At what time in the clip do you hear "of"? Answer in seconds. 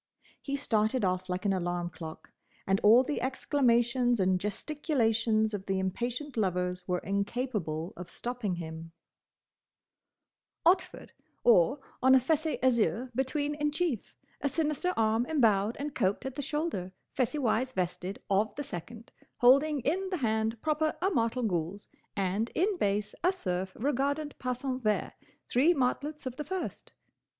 5.53-5.67, 7.95-8.09, 18.27-18.55, 26.25-26.37